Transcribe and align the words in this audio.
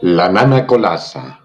La 0.00 0.28
Nana 0.28 0.64
Colasa, 0.64 1.40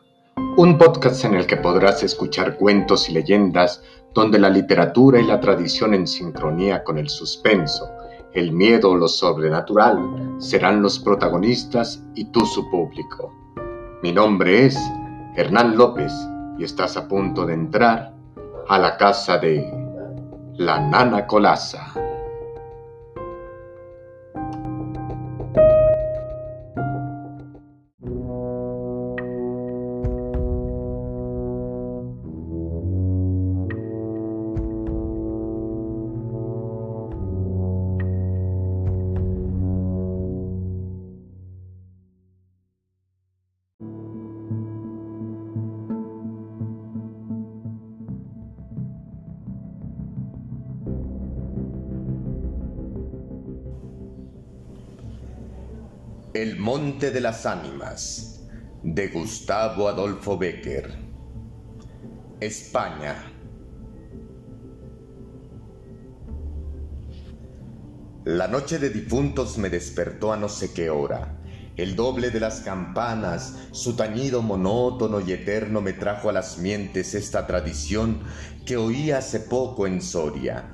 un 0.58 0.78
podcast 0.78 1.26
en 1.26 1.34
el 1.34 1.48
que 1.48 1.58
podrás 1.58 2.04
escuchar 2.04 2.56
cuentos 2.56 3.10
y 3.10 3.14
leyendas 3.14 3.82
donde 4.14 4.38
la 4.38 4.52
literatura 4.52 5.20
y 5.20 5.26
la 5.26 5.40
tradición 5.40 5.96
en 5.96 6.06
sincronía 6.06 6.84
con 6.84 7.00
el 7.00 7.10
suspenso, 7.10 7.90
el 8.34 8.52
miedo 8.52 8.92
o 8.92 8.96
lo 8.96 9.08
sobrenatural 9.08 10.36
serán 10.38 10.84
los 10.84 11.00
protagonistas 11.00 12.04
y 12.14 12.26
tú 12.26 12.46
su 12.46 12.70
público. 12.70 13.34
Mi 14.04 14.12
nombre 14.12 14.68
es 14.68 14.78
Hernán 15.36 15.76
López 15.76 16.14
y 16.60 16.64
estás 16.64 16.96
a 16.96 17.08
punto 17.08 17.48
de 17.48 17.56
entrar 17.56 18.14
a 18.68 18.78
la 18.78 18.98
casa 18.98 19.40
de 19.40 19.68
La 20.58 20.80
Nana 20.80 21.26
Colasa. 21.26 22.03
El 56.44 56.60
Monte 56.60 57.10
de 57.12 57.22
las 57.22 57.46
Ánimas 57.46 58.44
de 58.84 59.08
Gustavo 59.08 59.88
Adolfo 59.88 60.38
Becker 60.38 60.94
España 62.42 63.16
La 68.26 68.50
noche 68.50 68.78
de 68.78 68.90
difuntos 68.90 69.58
me 69.58 69.70
despertó 69.70 70.34
a 70.34 70.38
no 70.38 70.50
sé 70.50 70.74
qué 70.74 70.90
hora. 70.90 71.40
El 71.78 71.96
doble 71.96 72.30
de 72.30 72.42
las 72.42 72.60
campanas, 72.60 73.70
su 73.72 73.96
tañido 73.96 74.42
monótono 74.42 75.22
y 75.22 75.32
eterno 75.32 75.80
me 75.80 75.94
trajo 75.94 76.28
a 76.28 76.34
las 76.34 76.58
mientes 76.58 77.16
esta 77.16 77.48
tradición 77.48 78.20
que 78.66 78.76
oí 78.76 79.12
hace 79.12 79.40
poco 79.40 79.88
en 79.88 80.02
Soria. 80.02 80.74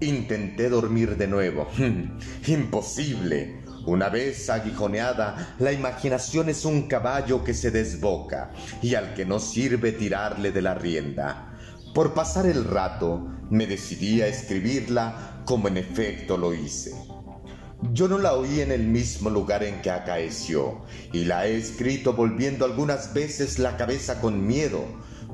Intenté 0.00 0.70
dormir 0.70 1.18
de 1.18 1.28
nuevo. 1.28 1.68
Imposible. 2.46 3.63
Una 3.86 4.08
vez 4.08 4.48
aguijoneada, 4.48 5.56
la 5.58 5.72
imaginación 5.72 6.48
es 6.48 6.64
un 6.64 6.88
caballo 6.88 7.44
que 7.44 7.52
se 7.52 7.70
desboca 7.70 8.50
y 8.80 8.94
al 8.94 9.12
que 9.12 9.26
no 9.26 9.38
sirve 9.38 9.92
tirarle 9.92 10.52
de 10.52 10.62
la 10.62 10.74
rienda. 10.74 11.54
Por 11.94 12.14
pasar 12.14 12.46
el 12.46 12.64
rato, 12.64 13.28
me 13.50 13.66
decidí 13.66 14.22
a 14.22 14.26
escribirla 14.26 15.42
como 15.44 15.68
en 15.68 15.76
efecto 15.76 16.38
lo 16.38 16.54
hice. 16.54 16.92
Yo 17.92 18.08
no 18.08 18.16
la 18.16 18.32
oí 18.32 18.60
en 18.60 18.72
el 18.72 18.84
mismo 18.84 19.28
lugar 19.28 19.62
en 19.62 19.82
que 19.82 19.90
acaeció, 19.90 20.82
y 21.12 21.26
la 21.26 21.46
he 21.46 21.56
escrito 21.56 22.14
volviendo 22.14 22.64
algunas 22.64 23.12
veces 23.12 23.58
la 23.58 23.76
cabeza 23.76 24.22
con 24.22 24.46
miedo, 24.46 24.82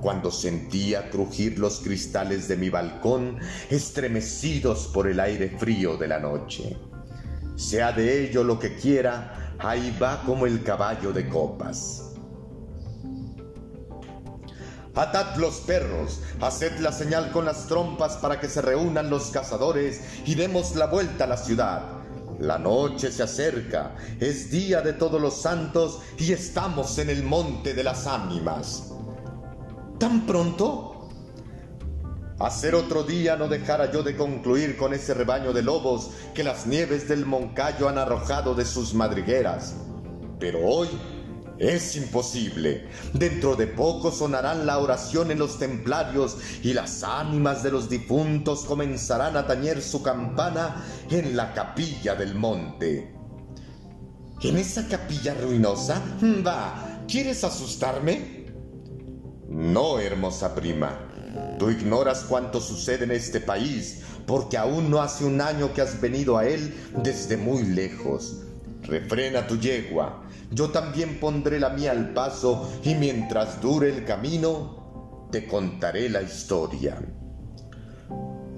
cuando 0.02 0.32
sentía 0.32 1.08
crujir 1.10 1.58
los 1.60 1.78
cristales 1.78 2.48
de 2.48 2.56
mi 2.56 2.68
balcón, 2.68 3.38
estremecidos 3.70 4.88
por 4.88 5.06
el 5.06 5.20
aire 5.20 5.56
frío 5.58 5.96
de 5.96 6.08
la 6.08 6.18
noche. 6.18 6.76
Sea 7.60 7.92
de 7.92 8.24
ello 8.24 8.42
lo 8.42 8.58
que 8.58 8.74
quiera, 8.74 9.54
ahí 9.58 9.94
va 10.00 10.22
como 10.24 10.46
el 10.46 10.62
caballo 10.62 11.12
de 11.12 11.28
copas. 11.28 12.14
Atad 14.94 15.36
los 15.36 15.56
perros, 15.60 16.20
haced 16.40 16.78
la 16.80 16.90
señal 16.90 17.30
con 17.32 17.44
las 17.44 17.66
trompas 17.66 18.16
para 18.16 18.40
que 18.40 18.48
se 18.48 18.62
reúnan 18.62 19.10
los 19.10 19.30
cazadores 19.30 20.00
y 20.24 20.36
demos 20.36 20.74
la 20.74 20.86
vuelta 20.86 21.24
a 21.24 21.26
la 21.26 21.36
ciudad. 21.36 21.82
La 22.38 22.58
noche 22.58 23.12
se 23.12 23.22
acerca, 23.22 23.94
es 24.18 24.50
día 24.50 24.80
de 24.80 24.94
todos 24.94 25.20
los 25.20 25.42
santos 25.42 26.00
y 26.18 26.32
estamos 26.32 26.98
en 26.98 27.10
el 27.10 27.22
monte 27.22 27.74
de 27.74 27.84
las 27.84 28.06
ánimas. 28.06 28.90
¿Tan 29.98 30.26
pronto? 30.26 30.99
Hacer 32.40 32.74
otro 32.74 33.02
día 33.02 33.36
no 33.36 33.48
dejara 33.48 33.92
yo 33.92 34.02
de 34.02 34.16
concluir 34.16 34.78
con 34.78 34.94
ese 34.94 35.12
rebaño 35.12 35.52
de 35.52 35.62
lobos 35.62 36.10
que 36.32 36.42
las 36.42 36.66
nieves 36.66 37.06
del 37.06 37.26
Moncayo 37.26 37.86
han 37.86 37.98
arrojado 37.98 38.54
de 38.54 38.64
sus 38.64 38.94
madrigueras. 38.94 39.74
Pero 40.38 40.60
hoy 40.66 40.88
es 41.58 41.96
imposible. 41.96 42.88
Dentro 43.12 43.56
de 43.56 43.66
poco 43.66 44.10
sonarán 44.10 44.64
la 44.64 44.78
oración 44.78 45.30
en 45.30 45.38
los 45.38 45.58
templarios 45.58 46.38
y 46.62 46.72
las 46.72 47.04
ánimas 47.04 47.62
de 47.62 47.72
los 47.72 47.90
difuntos 47.90 48.64
comenzarán 48.64 49.36
a 49.36 49.46
tañer 49.46 49.82
su 49.82 50.02
campana 50.02 50.82
en 51.10 51.36
la 51.36 51.52
capilla 51.52 52.14
del 52.14 52.34
monte. 52.34 53.14
¿En 54.40 54.56
esa 54.56 54.88
capilla 54.88 55.34
ruinosa? 55.34 56.00
Va, 56.46 57.02
¿quieres 57.06 57.44
asustarme? 57.44 58.46
No, 59.46 59.98
hermosa 59.98 60.54
prima. 60.54 61.09
Tú 61.58 61.70
ignoras 61.70 62.24
cuánto 62.28 62.60
sucede 62.60 63.04
en 63.04 63.10
este 63.10 63.40
país, 63.40 64.02
porque 64.26 64.56
aún 64.56 64.90
no 64.90 65.00
hace 65.00 65.24
un 65.24 65.40
año 65.40 65.72
que 65.74 65.82
has 65.82 66.00
venido 66.00 66.38
a 66.38 66.46
él 66.46 66.74
desde 67.02 67.36
muy 67.36 67.62
lejos. 67.62 68.42
Refrena 68.82 69.46
tu 69.46 69.58
yegua, 69.58 70.22
yo 70.50 70.70
también 70.70 71.20
pondré 71.20 71.60
la 71.60 71.70
mía 71.70 71.92
al 71.92 72.12
paso 72.12 72.70
y 72.82 72.94
mientras 72.94 73.60
dure 73.60 73.88
el 73.88 74.04
camino, 74.04 75.28
te 75.30 75.46
contaré 75.46 76.08
la 76.08 76.22
historia. 76.22 76.98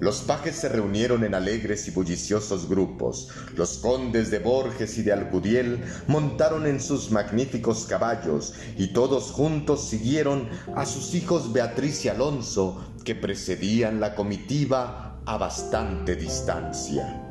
Los 0.03 0.19
pajes 0.19 0.57
se 0.57 0.67
reunieron 0.67 1.23
en 1.23 1.33
alegres 1.33 1.87
y 1.87 1.91
bulliciosos 1.91 2.67
grupos. 2.67 3.29
Los 3.55 3.77
condes 3.77 4.29
de 4.31 4.39
Borges 4.39 4.97
y 4.97 5.01
de 5.01 5.13
Alcudiel 5.13 5.81
montaron 6.07 6.65
en 6.65 6.81
sus 6.81 7.09
magníficos 7.09 7.85
caballos 7.85 8.53
y 8.77 8.87
todos 8.87 9.31
juntos 9.31 9.87
siguieron 9.87 10.49
a 10.75 10.85
sus 10.85 11.13
hijos 11.15 11.53
Beatriz 11.53 12.03
y 12.03 12.09
Alonso, 12.09 12.83
que 13.05 13.15
precedían 13.15 14.01
la 14.01 14.13
comitiva 14.13 15.21
a 15.25 15.37
bastante 15.37 16.17
distancia. 16.17 17.25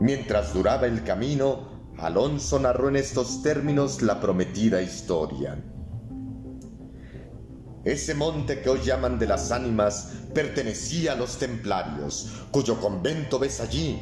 Mientras 0.00 0.54
duraba 0.54 0.86
el 0.86 1.04
camino, 1.04 1.92
Alonso 1.98 2.58
narró 2.60 2.88
en 2.88 2.96
estos 2.96 3.42
términos 3.42 4.00
la 4.00 4.22
prometida 4.22 4.80
historia. 4.80 5.62
Ese 7.84 8.14
monte 8.14 8.62
que 8.62 8.70
hoy 8.70 8.80
llaman 8.82 9.18
de 9.18 9.26
las 9.26 9.50
ánimas 9.52 10.08
pertenecía 10.32 11.12
a 11.12 11.16
los 11.16 11.38
templarios, 11.38 12.30
cuyo 12.50 12.80
convento 12.80 13.38
ves 13.38 13.60
allí, 13.60 14.00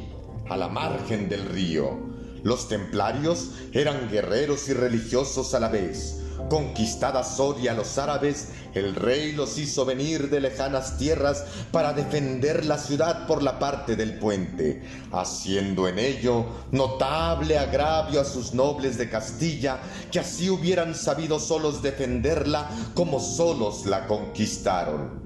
a 0.49 0.55
la 0.55 0.69
margen 0.69 1.27
del 1.27 1.45
río. 1.45 2.13
Los 2.43 2.69
templarios 2.69 3.51
eran 3.73 4.09
guerreros 4.09 4.69
y 4.69 4.73
religiosos 4.73 5.53
a 5.53 5.59
la 5.59 5.67
vez. 5.67 6.22
Conquistada 6.49 7.23
Soria 7.23 7.71
a 7.71 7.75
los 7.75 7.97
árabes, 7.97 8.49
el 8.73 8.95
rey 8.95 9.31
los 9.31 9.57
hizo 9.57 9.85
venir 9.85 10.29
de 10.29 10.39
lejanas 10.39 10.97
tierras 10.97 11.43
para 11.71 11.93
defender 11.93 12.65
la 12.65 12.77
ciudad 12.77 13.25
por 13.27 13.41
la 13.41 13.57
parte 13.59 13.95
del 13.95 14.19
puente, 14.19 14.83
haciendo 15.11 15.87
en 15.87 15.99
ello 15.99 16.45
notable 16.71 17.57
agravio 17.57 18.21
a 18.21 18.25
sus 18.25 18.53
nobles 18.53 18.97
de 18.97 19.09
Castilla, 19.09 19.79
que 20.11 20.19
así 20.19 20.49
hubieran 20.49 20.95
sabido 20.95 21.39
solos 21.39 21.81
defenderla 21.81 22.69
como 22.93 23.19
solos 23.19 23.85
la 23.85 24.05
conquistaron. 24.07 25.23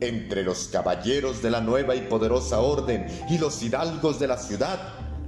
Entre 0.00 0.42
los 0.42 0.68
caballeros 0.68 1.42
de 1.42 1.50
la 1.50 1.60
nueva 1.60 1.94
y 1.94 2.02
poderosa 2.02 2.60
orden 2.60 3.06
y 3.28 3.38
los 3.38 3.62
hidalgos 3.62 4.18
de 4.18 4.26
la 4.28 4.38
ciudad, 4.38 4.78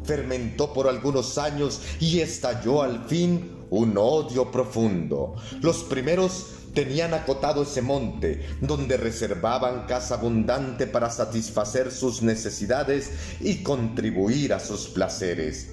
fermentó 0.04 0.72
por 0.72 0.88
algunos 0.88 1.38
años 1.38 1.80
y 2.00 2.20
estalló 2.20 2.82
al 2.82 3.04
fin 3.06 3.53
un 3.74 3.96
odio 3.98 4.50
profundo. 4.50 5.34
Los 5.60 5.84
primeros 5.84 6.46
tenían 6.74 7.14
acotado 7.14 7.62
ese 7.62 7.82
monte, 7.82 8.46
donde 8.60 8.96
reservaban 8.96 9.86
casa 9.86 10.14
abundante 10.14 10.86
para 10.86 11.10
satisfacer 11.10 11.90
sus 11.90 12.22
necesidades 12.22 13.10
y 13.40 13.62
contribuir 13.62 14.52
a 14.52 14.60
sus 14.60 14.88
placeres. 14.88 15.70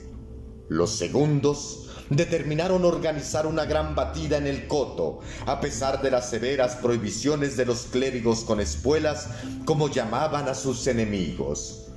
Los 0.70 0.92
segundos 0.92 1.90
determinaron 2.10 2.86
organizar 2.86 3.48
una 3.48 3.66
gran 3.66 3.96
batida 3.96 4.38
en 4.38 4.48
el 4.48 4.68
coto, 4.68 5.20
a 5.46 5.60
pesar 5.60 6.02
de 6.02 6.12
las 6.12 6.30
severas 6.30 6.76
prohibiciones 6.76 7.58
de 7.58 7.66
los 7.66 7.84
clérigos 7.84 8.42
con 8.42 8.60
espuelas, 8.60 9.30
como 9.66 9.90
llamaban 9.90 10.48
a 10.48 10.54
sus 10.54 10.88
enemigos. 10.88 11.88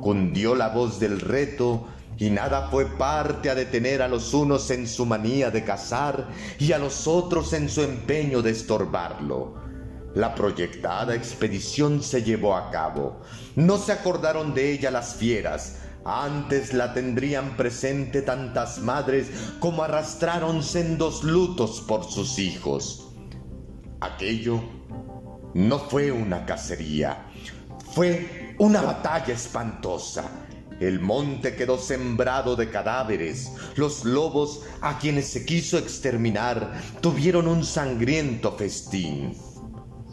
Cundió 0.00 0.54
la 0.54 0.68
voz 0.70 0.98
del 0.98 1.20
reto 1.20 1.86
y 2.18 2.30
nada 2.30 2.68
fue 2.68 2.86
parte 2.86 3.48
a 3.48 3.54
detener 3.54 4.02
a 4.02 4.08
los 4.08 4.34
unos 4.34 4.70
en 4.70 4.86
su 4.86 5.06
manía 5.06 5.50
de 5.50 5.64
cazar 5.64 6.28
y 6.58 6.72
a 6.72 6.78
los 6.78 7.06
otros 7.06 7.52
en 7.52 7.68
su 7.68 7.82
empeño 7.82 8.42
de 8.42 8.50
estorbarlo. 8.50 9.54
La 10.14 10.34
proyectada 10.34 11.14
expedición 11.14 12.02
se 12.02 12.22
llevó 12.22 12.56
a 12.56 12.70
cabo. 12.70 13.20
No 13.56 13.78
se 13.78 13.92
acordaron 13.92 14.52
de 14.52 14.72
ella 14.72 14.90
las 14.90 15.14
fieras, 15.14 15.76
Antes 16.10 16.72
la 16.72 16.94
tendrían 16.94 17.54
presente 17.54 18.22
tantas 18.22 18.78
madres 18.78 19.28
como 19.60 19.82
arrastraron 19.82 20.62
sendos 20.62 21.22
lutos 21.22 21.84
por 21.86 22.04
sus 22.10 22.38
hijos. 22.38 23.10
Aquello 24.00 24.62
no 25.52 25.78
fue 25.78 26.10
una 26.10 26.46
cacería, 26.46 27.26
fue 27.92 28.54
una 28.58 28.80
batalla 28.80 29.34
espantosa. 29.34 30.47
El 30.80 31.00
monte 31.00 31.56
quedó 31.56 31.76
sembrado 31.76 32.54
de 32.54 32.70
cadáveres. 32.70 33.50
Los 33.74 34.04
lobos, 34.04 34.62
a 34.80 34.98
quienes 34.98 35.26
se 35.26 35.44
quiso 35.44 35.76
exterminar, 35.76 36.80
tuvieron 37.00 37.48
un 37.48 37.64
sangriento 37.64 38.52
festín. 38.52 39.36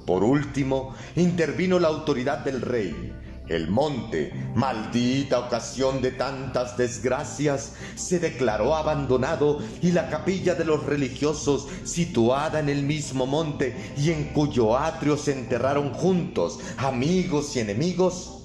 Por 0.08 0.24
último, 0.24 0.96
intervino 1.16 1.80
la 1.80 1.88
autoridad 1.90 2.40
del 2.40 2.62
rey. 2.62 3.14
El 3.48 3.70
monte, 3.70 4.34
maldita 4.56 5.40
ocasión 5.40 6.02
de 6.02 6.12
tantas 6.12 6.78
desgracias, 6.78 7.74
se 7.96 8.18
declaró 8.20 8.76
abandonado 8.76 9.60
y 9.84 9.92
la 9.92 10.10
capilla 10.10 10.56
de 10.56 10.66
los 10.66 10.84
religiosos, 10.84 11.68
situada 11.84 12.60
en 12.60 12.70
el 12.70 12.82
mismo 12.82 13.28
monte 13.28 13.94
y 13.98 14.10
en 14.10 14.34
cuyo 14.34 14.76
atrio 14.76 15.16
se 15.16 15.34
enterraron 15.34 15.94
juntos 15.94 16.60
amigos 16.78 17.56
y 17.56 17.60
enemigos, 17.60 18.44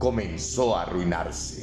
comenzó 0.00 0.76
a 0.76 0.82
arruinarse. 0.82 1.59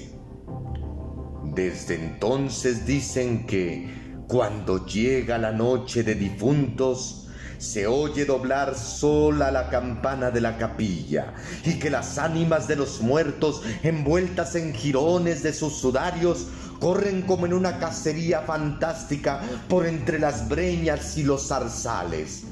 Desde 1.58 1.96
entonces 1.96 2.86
dicen 2.86 3.48
que 3.48 4.22
cuando 4.28 4.86
llega 4.86 5.40
la 5.40 5.52
noche 5.52 6.04
de 6.04 6.14
difuntos, 6.14 7.30
se 7.58 7.88
oye 7.88 8.26
doblar 8.26 8.76
sola 8.78 9.50
la 9.50 9.72
campana 9.72 10.30
de 10.30 10.40
la 10.40 10.56
capilla 10.60 11.34
y 11.66 11.80
que 11.80 11.90
las 11.90 12.20
ánimas 12.20 12.68
de 12.68 12.76
los 12.76 13.02
muertos, 13.02 13.64
envueltas 13.82 14.54
en 14.54 14.72
jirones 14.72 15.42
de 15.42 15.52
sus 15.52 15.74
sudarios, 15.74 16.46
corren 16.80 17.24
como 17.24 17.48
en 17.48 17.54
una 17.54 17.80
cacería 17.80 18.42
fantástica 18.42 19.42
por 19.68 19.88
entre 19.88 20.20
las 20.20 20.48
breñas 20.48 21.18
y 21.18 21.24
los 21.24 21.48
zarzales. 21.48 22.44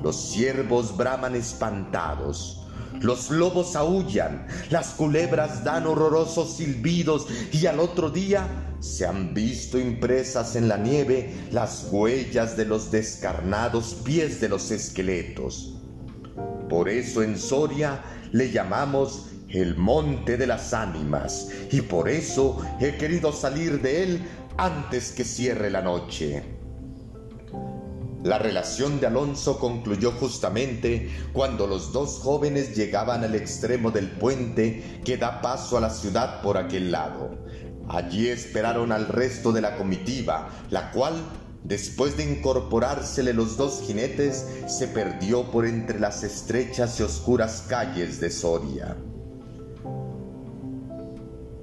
Los 0.00 0.14
ciervos 0.30 0.96
braman 0.96 1.34
espantados. 1.34 2.67
Los 3.00 3.30
lobos 3.30 3.76
aullan, 3.76 4.46
las 4.70 4.88
culebras 4.88 5.62
dan 5.62 5.86
horrorosos 5.86 6.56
silbidos 6.56 7.26
y 7.52 7.66
al 7.66 7.80
otro 7.80 8.10
día 8.10 8.74
se 8.80 9.06
han 9.06 9.34
visto 9.34 9.78
impresas 9.78 10.56
en 10.56 10.68
la 10.68 10.76
nieve 10.76 11.34
las 11.52 11.88
huellas 11.90 12.56
de 12.56 12.64
los 12.64 12.90
descarnados 12.90 13.94
pies 14.04 14.40
de 14.40 14.48
los 14.48 14.70
esqueletos. 14.70 15.74
Por 16.68 16.88
eso 16.88 17.22
en 17.22 17.38
Soria 17.38 18.02
le 18.32 18.50
llamamos 18.50 19.26
el 19.48 19.76
monte 19.76 20.36
de 20.36 20.46
las 20.46 20.74
ánimas 20.74 21.48
y 21.70 21.80
por 21.80 22.08
eso 22.08 22.58
he 22.80 22.96
querido 22.96 23.32
salir 23.32 23.80
de 23.80 24.02
él 24.02 24.22
antes 24.56 25.12
que 25.12 25.24
cierre 25.24 25.70
la 25.70 25.82
noche. 25.82 26.57
La 28.28 28.38
relación 28.38 29.00
de 29.00 29.06
Alonso 29.06 29.58
concluyó 29.58 30.12
justamente 30.12 31.08
cuando 31.32 31.66
los 31.66 31.94
dos 31.94 32.18
jóvenes 32.18 32.76
llegaban 32.76 33.24
al 33.24 33.34
extremo 33.34 33.90
del 33.90 34.10
puente 34.10 35.00
que 35.02 35.16
da 35.16 35.40
paso 35.40 35.78
a 35.78 35.80
la 35.80 35.88
ciudad 35.88 36.42
por 36.42 36.58
aquel 36.58 36.92
lado. 36.92 37.38
Allí 37.88 38.28
esperaron 38.28 38.92
al 38.92 39.08
resto 39.08 39.50
de 39.50 39.62
la 39.62 39.78
comitiva, 39.78 40.50
la 40.68 40.90
cual, 40.90 41.14
después 41.64 42.18
de 42.18 42.30
incorporársele 42.30 43.32
los 43.32 43.56
dos 43.56 43.80
jinetes, 43.86 44.44
se 44.66 44.88
perdió 44.88 45.50
por 45.50 45.64
entre 45.64 45.98
las 45.98 46.22
estrechas 46.22 47.00
y 47.00 47.04
oscuras 47.04 47.64
calles 47.66 48.20
de 48.20 48.30
Soria. 48.30 48.94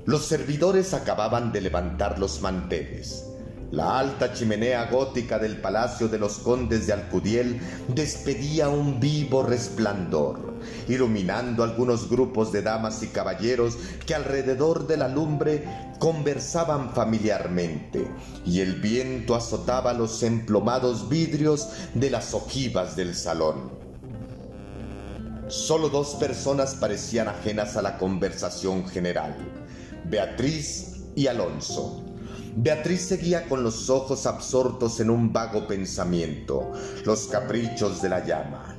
Los 0.05 0.25
servidores 0.25 0.95
acababan 0.95 1.51
de 1.51 1.61
levantar 1.61 2.17
los 2.17 2.41
manteles. 2.41 3.34
La 3.71 3.99
alta 3.99 4.31
chimenea 4.31 4.85
gótica 4.91 5.39
del 5.39 5.59
Palacio 5.59 6.07
de 6.07 6.19
los 6.19 6.37
Condes 6.37 6.85
de 6.85 6.93
Alcudiel 6.93 7.59
despedía 7.87 8.69
un 8.69 8.99
vivo 8.99 9.41
resplandor, 9.41 10.53
iluminando 10.87 11.63
algunos 11.63 12.07
grupos 12.07 12.51
de 12.51 12.61
damas 12.61 13.01
y 13.01 13.07
caballeros 13.07 13.77
que 14.05 14.13
alrededor 14.13 14.85
de 14.85 14.97
la 14.97 15.07
lumbre 15.07 15.65
conversaban 15.97 16.93
familiarmente, 16.93 18.07
y 18.45 18.61
el 18.61 18.75
viento 18.75 19.33
azotaba 19.33 19.93
los 19.93 20.21
emplomados 20.21 21.09
vidrios 21.09 21.67
de 21.95 22.11
las 22.11 22.35
ojivas 22.35 22.95
del 22.95 23.15
salón. 23.15 23.71
Solo 25.47 25.89
dos 25.89 26.15
personas 26.15 26.75
parecían 26.75 27.27
ajenas 27.27 27.75
a 27.77 27.81
la 27.81 27.97
conversación 27.97 28.87
general, 28.87 29.35
Beatriz 30.05 31.01
y 31.15 31.27
Alonso. 31.27 32.04
Beatriz 32.57 33.01
seguía 33.01 33.49
con 33.49 33.63
los 33.63 33.89
ojos 33.89 34.25
absortos 34.25 35.01
en 35.01 35.09
un 35.09 35.33
vago 35.33 35.67
pensamiento, 35.67 36.71
los 37.03 37.27
caprichos 37.27 38.01
de 38.01 38.07
la 38.07 38.25
llama. 38.25 38.77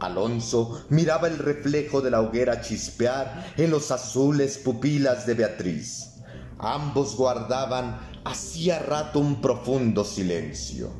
Alonso 0.00 0.86
miraba 0.88 1.28
el 1.28 1.36
reflejo 1.36 2.00
de 2.00 2.10
la 2.10 2.22
hoguera 2.22 2.62
chispear 2.62 3.52
en 3.58 3.70
los 3.70 3.90
azules 3.90 4.56
pupilas 4.56 5.26
de 5.26 5.34
Beatriz. 5.34 6.14
Ambos 6.58 7.14
guardaban 7.14 8.00
hacía 8.24 8.78
rato 8.78 9.18
un 9.18 9.42
profundo 9.42 10.02
silencio. 10.02 10.90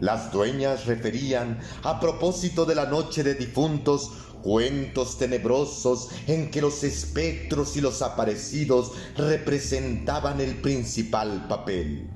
Las 0.00 0.32
dueñas 0.32 0.86
referían, 0.86 1.58
a 1.82 2.00
propósito 2.00 2.64
de 2.64 2.74
la 2.74 2.86
noche 2.86 3.22
de 3.22 3.34
difuntos, 3.34 4.10
cuentos 4.42 5.18
tenebrosos 5.18 6.08
en 6.26 6.50
que 6.50 6.60
los 6.60 6.84
espectros 6.84 7.76
y 7.76 7.80
los 7.80 8.02
aparecidos 8.02 8.92
representaban 9.16 10.40
el 10.40 10.56
principal 10.56 11.46
papel, 11.48 12.10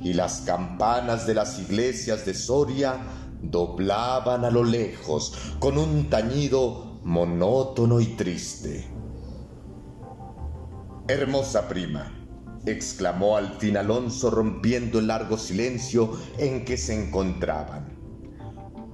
y 0.00 0.12
las 0.12 0.42
campanas 0.42 1.26
de 1.26 1.34
las 1.34 1.58
iglesias 1.58 2.24
de 2.24 2.34
Soria 2.34 2.98
doblaban 3.42 4.44
a 4.44 4.50
lo 4.50 4.64
lejos 4.64 5.34
con 5.58 5.78
un 5.78 6.10
tañido 6.10 7.00
monótono 7.04 8.00
y 8.00 8.06
triste. 8.16 8.86
Hermosa 11.06 11.68
prima, 11.68 12.12
exclamó 12.66 13.36
al 13.36 13.54
fin 13.58 13.76
Alonso 13.76 14.30
rompiendo 14.30 14.98
el 14.98 15.06
largo 15.06 15.38
silencio 15.38 16.18
en 16.36 16.64
que 16.64 16.76
se 16.76 17.02
encontraban. 17.02 17.96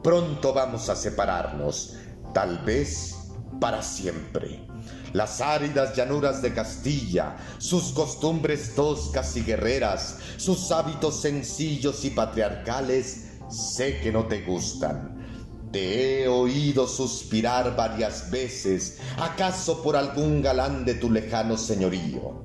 Pronto 0.02 0.52
vamos 0.52 0.90
a 0.90 0.96
separarnos 0.96 1.96
tal 2.34 2.58
vez 2.58 3.14
para 3.60 3.82
siempre. 3.82 4.66
Las 5.14 5.40
áridas 5.40 5.96
llanuras 5.96 6.42
de 6.42 6.52
Castilla, 6.52 7.36
sus 7.58 7.92
costumbres 7.92 8.74
toscas 8.74 9.36
y 9.36 9.42
guerreras, 9.42 10.18
sus 10.36 10.70
hábitos 10.72 11.22
sencillos 11.22 12.04
y 12.04 12.10
patriarcales, 12.10 13.28
sé 13.48 14.00
que 14.00 14.12
no 14.12 14.26
te 14.26 14.42
gustan. 14.42 15.14
Te 15.72 16.22
he 16.22 16.28
oído 16.28 16.86
suspirar 16.86 17.74
varias 17.76 18.30
veces, 18.30 18.98
acaso 19.16 19.82
por 19.82 19.96
algún 19.96 20.42
galán 20.42 20.84
de 20.84 20.94
tu 20.94 21.10
lejano 21.10 21.56
señorío. 21.56 22.44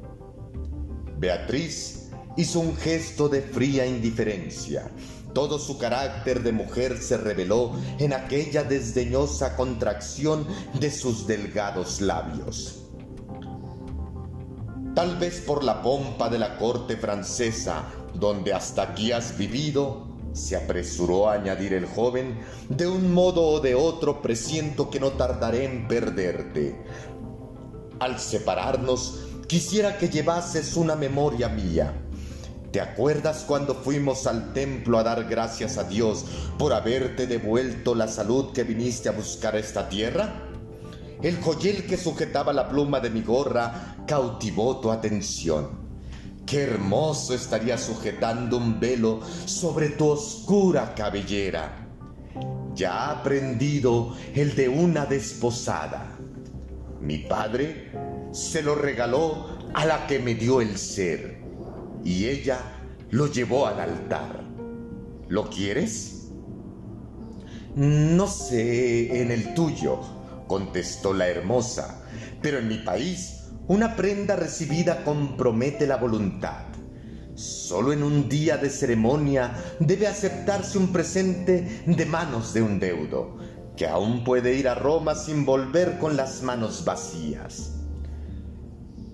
Beatriz 1.17 2.08
hizo 2.37 2.59
un 2.59 2.75
gesto 2.75 3.29
de 3.29 3.41
fría 3.41 3.85
indiferencia 3.85 4.89
todo 5.33 5.59
su 5.59 5.77
carácter 5.77 6.41
de 6.41 6.51
mujer 6.51 6.97
se 6.97 7.17
reveló 7.17 7.73
en 7.99 8.13
aquella 8.13 8.63
desdeñosa 8.63 9.55
contracción 9.55 10.47
de 10.79 10.89
sus 10.91 11.27
delgados 11.27 12.01
labios. 12.01 12.85
Tal 14.95 15.17
vez 15.17 15.39
por 15.41 15.63
la 15.63 15.81
pompa 15.81 16.29
de 16.29 16.39
la 16.39 16.57
corte 16.57 16.97
francesa, 16.97 17.83
donde 18.15 18.53
hasta 18.53 18.81
aquí 18.81 19.11
has 19.11 19.37
vivido, 19.37 20.07
se 20.33 20.55
apresuró 20.55 21.29
a 21.29 21.33
añadir 21.33 21.73
el 21.73 21.85
joven, 21.85 22.39
de 22.67 22.87
un 22.87 23.13
modo 23.13 23.45
o 23.45 23.59
de 23.59 23.75
otro 23.75 24.21
presiento 24.21 24.89
que 24.89 24.99
no 24.99 25.11
tardaré 25.11 25.65
en 25.65 25.87
perderte. 25.87 26.75
Al 27.99 28.19
separarnos, 28.19 29.19
quisiera 29.47 29.97
que 29.97 30.09
llevases 30.09 30.75
una 30.75 30.95
memoria 30.95 31.49
mía 31.49 32.08
¿Te 32.71 32.81
acuerdas 32.81 33.45
cuando 33.47 33.73
fuimos 33.73 34.27
al 34.27 34.53
templo 34.53 34.99
a 34.99 35.03
dar 35.03 35.23
gracias 35.27 35.79
a 35.79 35.85
Dios 35.85 36.25
por 36.59 36.71
haberte 36.71 37.25
devuelto 37.25 37.95
la 37.95 38.07
salud 38.07 38.51
que 38.53 38.63
viniste 38.63 39.09
a 39.09 39.13
buscar 39.13 39.55
a 39.55 39.59
esta 39.59 39.89
tierra? 39.89 40.43
El 41.23 41.41
joyel 41.41 41.87
que 41.87 41.97
sujetaba 41.97 42.53
la 42.53 42.69
pluma 42.69 42.99
de 42.99 43.09
mi 43.09 43.23
gorra 43.23 43.95
cautivó 44.05 44.79
tu 44.79 44.91
atención. 44.91 45.79
Qué 46.45 46.61
hermoso 46.61 47.33
estaría 47.33 47.75
sujetando 47.75 48.57
un 48.57 48.79
velo 48.79 49.19
sobre 49.45 49.89
tu 49.89 50.07
oscura 50.07 50.93
cabellera. 50.93 51.87
Ya 52.75 52.93
ha 52.93 53.19
aprendido 53.19 54.15
el 54.35 54.55
de 54.55 54.69
una 54.69 55.07
desposada. 55.07 56.19
Mi 57.01 57.17
padre 57.17 57.91
se 58.31 58.61
lo 58.61 58.75
regaló 58.75 59.57
a 59.73 59.85
la 59.85 60.05
que 60.05 60.19
me 60.19 60.35
dio 60.35 60.61
el 60.61 60.77
ser 60.77 61.38
y 62.03 62.25
ella 62.27 62.59
lo 63.11 63.27
llevó 63.27 63.67
al 63.67 63.79
altar. 63.79 64.43
¿Lo 65.27 65.49
quieres? 65.49 66.29
No 67.75 68.27
sé 68.27 69.21
en 69.21 69.31
el 69.31 69.53
tuyo, 69.53 69.99
contestó 70.47 71.13
la 71.13 71.27
hermosa, 71.27 72.03
pero 72.41 72.59
en 72.59 72.67
mi 72.67 72.77
país 72.79 73.35
Una 73.69 73.95
prenda 73.95 74.35
recibida 74.35 75.03
compromete 75.03 75.85
la 75.85 75.97
voluntad. 75.97 76.65
Solo 77.35 77.93
en 77.93 78.01
un 78.01 78.27
día 78.27 78.57
de 78.57 78.67
ceremonia 78.67 79.53
debe 79.79 80.07
aceptarse 80.07 80.79
un 80.79 80.91
presente 80.91 81.83
de 81.85 82.05
manos 82.07 82.51
de 82.55 82.63
un 82.63 82.79
deudo, 82.79 83.37
que 83.77 83.85
aún 83.85 84.23
puede 84.23 84.55
ir 84.55 84.67
a 84.67 84.73
Roma 84.73 85.13
sin 85.13 85.45
volver 85.45 85.99
con 85.99 86.17
las 86.17 86.41
manos 86.41 86.83
vacías. 86.83 87.78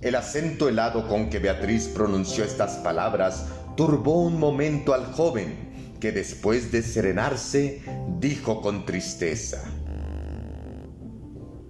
El 0.06 0.14
acento 0.14 0.70
helado 0.70 1.08
con 1.08 1.32
que 1.32 1.40
Beatriz 1.40 1.88
pronunció 1.88 2.44
estas 2.44 2.74
palabras 2.74 3.48
turbó 3.76 4.22
un 4.22 4.38
momento 4.38 4.94
al 4.94 5.12
joven, 5.12 5.96
que 6.00 6.12
después 6.12 6.72
de 6.72 6.84
serenarse 6.84 7.82
dijo 8.20 8.62
con 8.62 8.86
tristeza, 8.86 9.64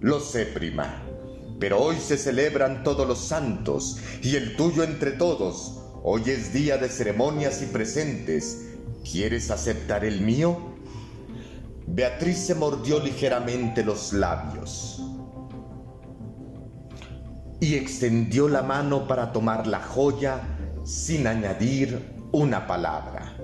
Lo 0.00 0.20
sé, 0.20 0.44
prima, 0.44 1.02
pero 1.58 1.80
hoy 1.80 1.96
se 1.96 2.18
celebran 2.18 2.82
todos 2.84 3.08
los 3.08 3.20
santos 3.20 3.96
y 4.20 4.36
el 4.36 4.54
tuyo 4.54 4.84
entre 4.84 5.12
todos 5.12 5.80
Hoy 6.02 6.24
es 6.26 6.52
día 6.52 6.76
de 6.76 6.90
ceremonias 6.90 7.62
y 7.62 7.66
presentes. 7.66 8.74
¿Quieres 9.10 9.50
aceptar 9.50 10.04
el 10.04 10.20
mío? 10.20 10.76
Beatriz 11.86 12.36
se 12.36 12.54
mordió 12.54 13.00
ligeramente 13.00 13.82
los 13.82 14.12
labios 14.12 14.95
y 17.60 17.74
extendió 17.74 18.48
la 18.48 18.62
mano 18.62 19.06
para 19.06 19.32
tomar 19.32 19.66
la 19.66 19.80
joya 19.80 20.40
sin 20.84 21.26
añadir 21.26 22.14
una 22.32 22.66
palabra. 22.66 23.36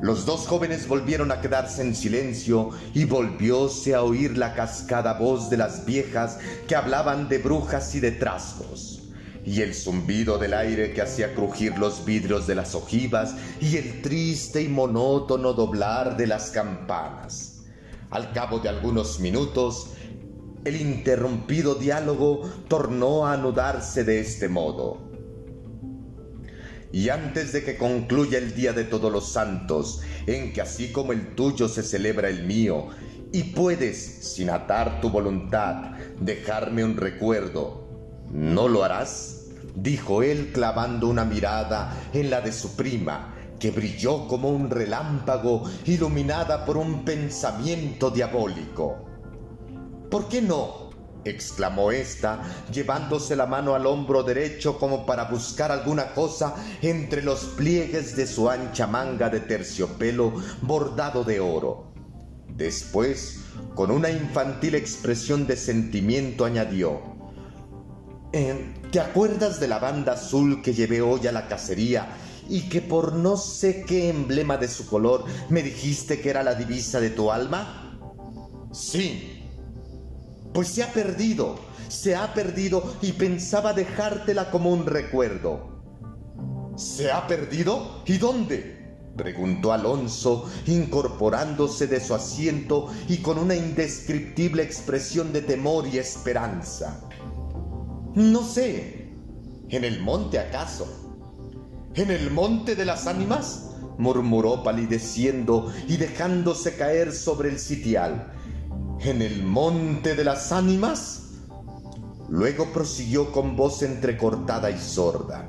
Los 0.00 0.26
dos 0.26 0.46
jóvenes 0.46 0.88
volvieron 0.88 1.30
a 1.30 1.40
quedarse 1.40 1.82
en 1.82 1.94
silencio 1.94 2.70
y 2.94 3.04
volvióse 3.04 3.94
a 3.94 4.02
oír 4.02 4.36
la 4.36 4.54
cascada 4.54 5.14
voz 5.14 5.48
de 5.48 5.56
las 5.56 5.86
viejas 5.86 6.38
que 6.66 6.74
hablaban 6.74 7.28
de 7.28 7.38
brujas 7.38 7.94
y 7.94 8.00
de 8.00 8.12
trasgos 8.12 9.02
y 9.44 9.60
el 9.60 9.74
zumbido 9.74 10.38
del 10.38 10.54
aire 10.54 10.92
que 10.92 11.02
hacía 11.02 11.34
crujir 11.34 11.78
los 11.78 12.04
vidrios 12.04 12.46
de 12.46 12.54
las 12.54 12.74
ojivas 12.74 13.34
y 13.60 13.76
el 13.76 14.02
triste 14.02 14.62
y 14.62 14.68
monótono 14.68 15.52
doblar 15.52 16.16
de 16.16 16.26
las 16.26 16.50
campanas. 16.50 17.62
Al 18.10 18.32
cabo 18.32 18.60
de 18.60 18.68
algunos 18.68 19.20
minutos, 19.20 19.88
el 20.64 20.80
interrumpido 20.80 21.74
diálogo 21.74 22.48
tornó 22.68 23.26
a 23.26 23.34
anudarse 23.34 24.04
de 24.04 24.20
este 24.20 24.48
modo. 24.48 25.10
Y 26.92 27.08
antes 27.08 27.52
de 27.52 27.64
que 27.64 27.78
concluya 27.78 28.38
el 28.38 28.54
Día 28.54 28.72
de 28.72 28.84
Todos 28.84 29.10
los 29.10 29.32
Santos, 29.32 30.02
en 30.26 30.52
que 30.52 30.60
así 30.60 30.92
como 30.92 31.12
el 31.12 31.34
tuyo 31.34 31.68
se 31.68 31.82
celebra 31.82 32.28
el 32.28 32.44
mío, 32.44 32.88
y 33.32 33.44
puedes, 33.44 33.96
sin 34.34 34.50
atar 34.50 35.00
tu 35.00 35.08
voluntad, 35.08 35.92
dejarme 36.20 36.84
un 36.84 36.96
recuerdo 36.96 37.82
¿No 38.32 38.66
lo 38.66 38.82
harás? 38.82 39.46
dijo 39.74 40.22
él 40.22 40.52
clavando 40.52 41.06
una 41.08 41.24
mirada 41.24 41.94
en 42.14 42.30
la 42.30 42.40
de 42.40 42.52
su 42.52 42.76
prima, 42.76 43.34
que 43.58 43.70
brilló 43.70 44.26
como 44.26 44.48
un 44.48 44.70
relámpago 44.70 45.64
iluminada 45.84 46.64
por 46.64 46.78
un 46.78 47.04
pensamiento 47.04 48.10
diabólico. 48.10 49.11
¿Por 50.12 50.28
qué 50.28 50.42
no? 50.42 50.90
exclamó 51.24 51.90
ésta, 51.90 52.42
llevándose 52.70 53.34
la 53.34 53.46
mano 53.46 53.74
al 53.74 53.86
hombro 53.86 54.22
derecho 54.22 54.78
como 54.78 55.06
para 55.06 55.24
buscar 55.24 55.72
alguna 55.72 56.12
cosa 56.12 56.54
entre 56.82 57.22
los 57.22 57.44
pliegues 57.56 58.14
de 58.14 58.26
su 58.26 58.50
ancha 58.50 58.86
manga 58.86 59.30
de 59.30 59.40
terciopelo 59.40 60.34
bordado 60.60 61.24
de 61.24 61.40
oro. 61.40 61.94
Después, 62.46 63.40
con 63.74 63.90
una 63.90 64.10
infantil 64.10 64.74
expresión 64.74 65.46
de 65.46 65.56
sentimiento, 65.56 66.44
añadió, 66.44 67.00
eh, 68.34 68.74
¿Te 68.90 69.00
acuerdas 69.00 69.60
de 69.60 69.68
la 69.68 69.78
banda 69.78 70.12
azul 70.12 70.60
que 70.60 70.74
llevé 70.74 71.00
hoy 71.00 71.26
a 71.26 71.32
la 71.32 71.48
cacería 71.48 72.18
y 72.50 72.68
que 72.68 72.82
por 72.82 73.14
no 73.14 73.38
sé 73.38 73.86
qué 73.86 74.10
emblema 74.10 74.58
de 74.58 74.68
su 74.68 74.86
color 74.86 75.24
me 75.48 75.62
dijiste 75.62 76.20
que 76.20 76.28
era 76.28 76.42
la 76.42 76.54
divisa 76.54 77.00
de 77.00 77.08
tu 77.08 77.32
alma? 77.32 77.98
Sí. 78.72 79.31
Pues 80.52 80.68
se 80.68 80.82
ha 80.82 80.92
perdido, 80.92 81.56
se 81.88 82.14
ha 82.14 82.34
perdido 82.34 82.96
y 83.00 83.12
pensaba 83.12 83.72
dejártela 83.72 84.50
como 84.50 84.70
un 84.70 84.86
recuerdo. 84.86 85.82
¿Se 86.76 87.10
ha 87.10 87.26
perdido? 87.26 88.02
¿Y 88.06 88.18
dónde? 88.18 88.82
preguntó 89.16 89.72
Alonso, 89.72 90.50
incorporándose 90.66 91.86
de 91.86 92.00
su 92.00 92.14
asiento 92.14 92.88
y 93.08 93.18
con 93.18 93.38
una 93.38 93.54
indescriptible 93.54 94.62
expresión 94.62 95.32
de 95.32 95.42
temor 95.42 95.86
y 95.86 95.98
esperanza. 95.98 97.00
No 98.14 98.42
sé. 98.42 99.10
¿En 99.68 99.84
el 99.84 100.00
monte 100.00 100.38
acaso? 100.38 100.86
¿En 101.94 102.10
el 102.10 102.30
monte 102.30 102.74
de 102.74 102.84
las 102.84 103.06
ánimas? 103.06 103.68
murmuró 103.98 104.62
palideciendo 104.62 105.72
y 105.86 105.98
dejándose 105.98 106.76
caer 106.76 107.12
sobre 107.12 107.50
el 107.50 107.58
sitial. 107.58 108.31
¿En 109.04 109.20
el 109.20 109.42
monte 109.42 110.14
de 110.14 110.22
las 110.22 110.52
ánimas? 110.52 111.22
Luego 112.28 112.72
prosiguió 112.72 113.32
con 113.32 113.56
voz 113.56 113.82
entrecortada 113.82 114.70
y 114.70 114.78
sorda. 114.78 115.48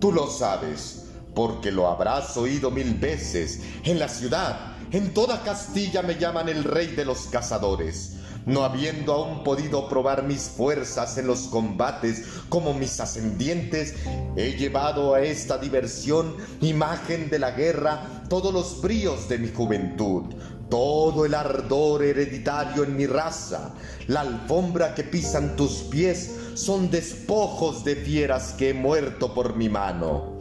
Tú 0.00 0.12
lo 0.12 0.26
sabes, 0.26 1.06
porque 1.34 1.72
lo 1.72 1.88
habrás 1.88 2.36
oído 2.36 2.70
mil 2.70 2.92
veces. 2.96 3.62
En 3.84 3.98
la 3.98 4.10
ciudad, 4.10 4.76
en 4.90 5.14
toda 5.14 5.42
Castilla 5.44 6.02
me 6.02 6.18
llaman 6.18 6.50
el 6.50 6.64
rey 6.64 6.88
de 6.88 7.06
los 7.06 7.20
cazadores 7.28 8.14
no 8.46 8.62
habiendo 8.64 9.14
aún 9.14 9.42
podido 9.42 9.88
probar 9.88 10.24
mis 10.24 10.42
fuerzas 10.42 11.16
en 11.18 11.26
los 11.26 11.42
combates 11.42 12.24
como 12.48 12.74
mis 12.74 13.00
ascendientes, 13.00 13.94
he 14.36 14.52
llevado 14.52 15.14
a 15.14 15.22
esta 15.22 15.58
diversión, 15.58 16.36
imagen 16.60 17.30
de 17.30 17.38
la 17.38 17.52
guerra, 17.52 18.24
todos 18.28 18.52
los 18.52 18.82
bríos 18.82 19.28
de 19.28 19.38
mi 19.38 19.48
juventud, 19.48 20.34
todo 20.68 21.24
el 21.24 21.34
ardor 21.34 22.02
hereditario 22.02 22.84
en 22.84 22.96
mi 22.96 23.06
raza, 23.06 23.74
la 24.06 24.20
alfombra 24.20 24.94
que 24.94 25.04
pisan 25.04 25.56
tus 25.56 25.84
pies 25.90 26.30
son 26.54 26.90
despojos 26.90 27.84
de 27.84 27.96
fieras 27.96 28.52
que 28.52 28.70
he 28.70 28.74
muerto 28.74 29.34
por 29.34 29.56
mi 29.56 29.68
mano. 29.68 30.34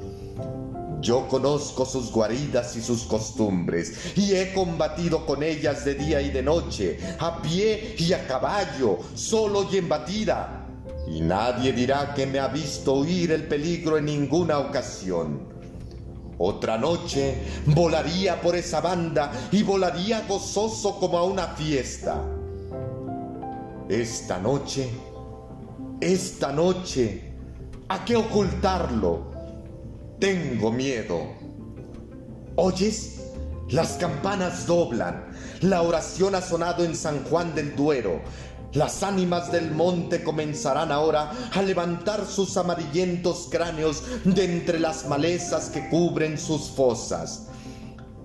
Yo 1.02 1.28
conozco 1.28 1.86
sus 1.86 2.12
guaridas 2.12 2.78
y 2.78 2.82
sus 2.82 3.04
costumbres, 3.04 4.16
y 4.16 4.36
he 4.36 4.54
combatido 4.54 5.26
con 5.26 5.44
ellas 5.44 5.84
de 5.84 5.96
día 5.96 6.22
y 6.22 6.32
de 6.32 6.42
noche, 6.42 6.98
a 7.20 7.42
pie 7.42 7.96
y 7.98 8.14
a 8.14 8.26
caballo, 8.26 9.00
solo 9.14 9.68
y 9.70 9.78
en 9.78 9.90
batida. 9.90 10.66
Y 11.08 11.20
nadie 11.20 11.74
dirá 11.74 12.14
que 12.14 12.26
me 12.26 12.40
ha 12.40 12.48
visto 12.48 12.94
huir 12.94 13.32
el 13.32 13.48
peligro 13.48 13.98
en 13.98 14.06
ninguna 14.06 14.60
ocasión. 14.60 15.53
Otra 16.38 16.78
noche 16.78 17.38
volaría 17.68 18.42
por 18.42 18.56
esa 18.56 18.82
banda 18.82 19.32
y 19.52 19.64
volaría 19.64 20.26
gozoso 20.28 21.00
como 21.00 21.18
a 21.18 21.24
una 21.24 21.48
fiesta. 21.50 22.22
Esta 23.88 24.40
noche, 24.40 24.90
esta 26.00 26.52
noche, 26.52 27.34
¿a 27.90 28.04
qué 28.04 28.16
ocultarlo? 28.16 29.32
Tengo 30.20 30.72
miedo. 30.72 31.20
¿Oyes? 32.56 33.20
Las 33.70 33.94
campanas 33.94 34.68
doblan. 34.68 35.26
La 35.62 35.82
oración 35.82 36.36
ha 36.36 36.42
sonado 36.42 36.84
en 36.84 36.96
San 36.96 37.24
Juan 37.26 37.56
del 37.56 37.76
Duero. 37.76 38.22
Las 38.74 39.04
ánimas 39.04 39.52
del 39.52 39.70
monte 39.72 40.24
comenzarán 40.24 40.92
ahora 40.92 41.32
a 41.54 41.62
levantar 41.62 42.26
sus 42.26 42.58
amarillentos 42.58 43.48
cráneos 43.52 44.04
de 44.26 44.46
entre 44.46 44.80
las 44.80 45.08
malezas 45.08 45.70
que 45.70 45.90
cubren 45.90 46.40
sus 46.40 46.72
fosas. 46.72 47.50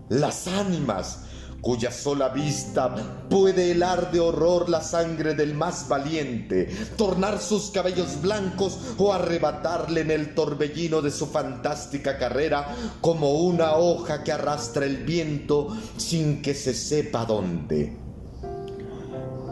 Las 0.09 0.49
ánimas 0.49 1.19
cuya 1.61 1.90
sola 1.90 2.31
vista 2.31 2.95
puede 3.28 3.73
helar 3.73 4.11
de 4.11 4.21
horror 4.21 4.71
la 4.71 4.81
sangre 4.81 5.35
del 5.35 5.55
más 5.55 5.87
valiente, 5.87 6.67
tornar 6.97 7.40
sus 7.40 7.71
cabellos 7.71 8.23
blancos 8.23 8.78
o 8.97 9.12
arrebatarle 9.12 10.00
en 10.00 10.11
el 10.11 10.35
torbellino 10.35 11.02
de 11.02 11.11
su 11.11 11.26
fantástica 11.26 12.17
carrera 12.17 12.75
como 13.02 13.33
una 13.43 13.75
hoja 13.75 14.25
que 14.25 14.33
arrastra 14.33 14.87
el 14.87 15.05
viento 15.05 15.76
sin 15.99 16.40
que 16.40 16.55
se 16.55 16.73
sepa 16.73 17.26
dónde. 17.26 18.07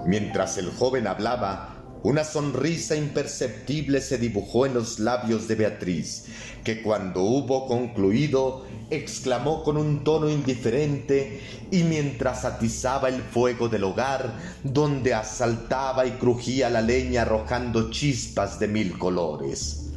Mientras 0.06 0.56
el 0.56 0.70
joven 0.70 1.08
hablaba, 1.08 1.76
una 2.04 2.22
sonrisa 2.22 2.94
imperceptible 2.94 4.00
se 4.00 4.18
dibujó 4.18 4.64
en 4.64 4.74
los 4.74 5.00
labios 5.00 5.48
de 5.48 5.56
Beatriz, 5.56 6.26
que 6.62 6.80
cuando 6.80 7.22
hubo 7.22 7.66
concluido 7.66 8.64
exclamó 8.88 9.64
con 9.64 9.76
un 9.76 10.04
tono 10.04 10.30
indiferente 10.30 11.40
y 11.72 11.82
mientras 11.82 12.44
atizaba 12.44 13.08
el 13.08 13.20
fuego 13.20 13.68
del 13.68 13.82
hogar, 13.82 14.38
donde 14.62 15.12
asaltaba 15.12 16.06
y 16.06 16.12
crujía 16.12 16.70
la 16.70 16.82
leña 16.82 17.22
arrojando 17.22 17.90
chispas 17.90 18.60
de 18.60 18.68
mil 18.68 18.96
colores. 18.98 19.90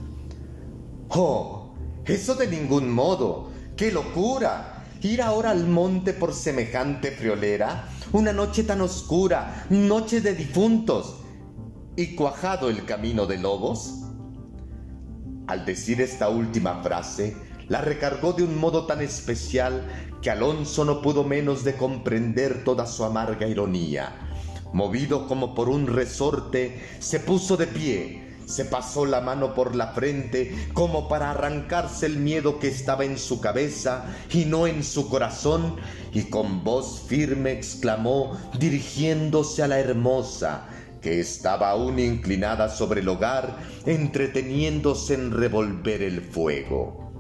¡Oh! 1.10 1.76
Eso 2.06 2.34
de 2.34 2.48
ningún 2.48 2.90
modo. 2.90 3.52
¡Qué 3.76 3.92
locura! 3.92 4.79
Ir 5.02 5.22
ahora 5.22 5.52
al 5.52 5.66
monte 5.66 6.12
por 6.12 6.34
semejante 6.34 7.12
friolera, 7.12 7.88
una 8.12 8.34
noche 8.34 8.66
tan 8.66 8.82
oscura, 8.82 9.66
noche 9.70 10.20
de 10.20 10.36
difuntos. 10.36 11.16
y 11.96 12.16
cuajado 12.16 12.70
el 12.70 12.86
camino 12.86 13.26
de 13.26 13.38
lobos? 13.38 14.04
Al 15.48 15.66
decir 15.66 16.00
esta 16.02 16.30
última 16.30 16.82
frase, 16.82 17.36
la 17.68 17.82
recargó 17.82 18.34
de 18.34 18.44
un 18.44 18.58
modo 18.58 18.86
tan 18.86 19.02
especial 19.02 19.86
que 20.22 20.30
Alonso 20.30 20.86
no 20.86 21.02
pudo 21.02 21.24
menos 21.24 21.64
de 21.64 21.76
comprender 21.76 22.64
toda 22.64 22.86
su 22.86 23.04
amarga 23.04 23.48
ironía. 23.48 24.16
Movido 24.74 25.28
como 25.28 25.56
por 25.56 25.68
un 25.68 25.88
resorte, 25.88 26.82
se 27.00 27.20
puso 27.20 27.58
de 27.58 27.68
pie, 27.68 28.29
se 28.50 28.66
pasó 28.66 29.06
la 29.06 29.22
mano 29.22 29.54
por 29.54 29.76
la 29.76 29.90
frente 29.90 30.70
como 30.74 31.08
para 31.08 31.30
arrancarse 31.32 32.08
el 32.08 32.18
miedo 32.18 32.58
que 32.60 32.68
estaba 32.68 33.06
en 33.06 33.20
su 33.20 33.40
cabeza 33.40 34.06
y 34.32 34.46
no 34.46 34.66
en 34.66 34.84
su 34.84 35.08
corazón, 35.08 35.76
y 36.12 36.24
con 36.24 36.64
voz 36.64 37.04
firme 37.08 37.52
exclamó, 37.52 38.36
dirigiéndose 38.58 39.62
a 39.62 39.68
la 39.68 39.80
hermosa, 39.80 40.68
que 41.00 41.20
estaba 41.20 41.70
aún 41.70 42.00
inclinada 42.00 42.70
sobre 42.70 43.02
el 43.02 43.10
hogar, 43.10 43.56
entreteniéndose 43.86 45.14
en 45.14 45.32
revolver 45.32 46.02
el 46.02 46.22
fuego. 46.22 47.12